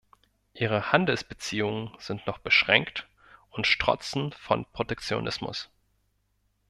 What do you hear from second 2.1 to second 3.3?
noch beschränkt